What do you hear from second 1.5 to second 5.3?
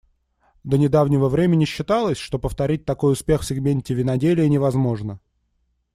считалось, что повторить такой успех в сегменте виноделия невозможно.